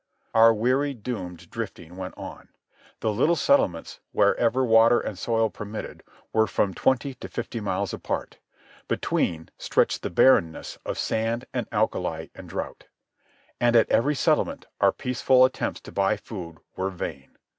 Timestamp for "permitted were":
5.51-6.47